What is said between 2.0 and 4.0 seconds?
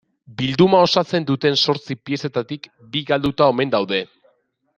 piezetatik bi galduta omen